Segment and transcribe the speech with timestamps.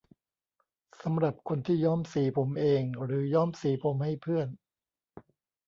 [1.03, 4.47] สำหรับคนที่ย้อมสีผมเอง หรือย้อมสีผมให้เพื่อน